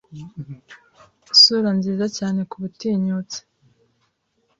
Isura 1.33 1.69
nziza 1.77 2.05
cyane 2.17 2.39
kubutinyutsi 2.49 3.39